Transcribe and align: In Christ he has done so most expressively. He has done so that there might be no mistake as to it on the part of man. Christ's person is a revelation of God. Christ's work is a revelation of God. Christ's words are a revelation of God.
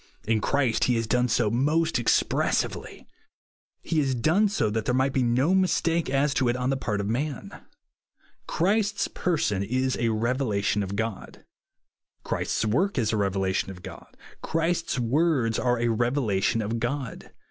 In 0.27 0.41
Christ 0.41 0.85
he 0.85 0.95
has 0.95 1.05
done 1.05 1.27
so 1.27 1.51
most 1.51 1.99
expressively. 1.99 3.05
He 3.83 3.99
has 3.99 4.15
done 4.15 4.49
so 4.49 4.71
that 4.71 4.85
there 4.85 4.95
might 4.95 5.13
be 5.13 5.21
no 5.21 5.53
mistake 5.53 6.09
as 6.09 6.33
to 6.33 6.49
it 6.49 6.57
on 6.57 6.71
the 6.71 6.75
part 6.75 6.99
of 6.99 7.07
man. 7.07 7.51
Christ's 8.47 9.07
person 9.07 9.61
is 9.61 9.95
a 9.99 10.09
revelation 10.09 10.81
of 10.81 10.95
God. 10.95 11.45
Christ's 12.23 12.65
work 12.65 12.97
is 12.97 13.13
a 13.13 13.17
revelation 13.17 13.69
of 13.69 13.83
God. 13.83 14.17
Christ's 14.41 14.97
words 14.97 15.59
are 15.59 15.79
a 15.79 15.89
revelation 15.89 16.63
of 16.63 16.79
God. 16.79 17.29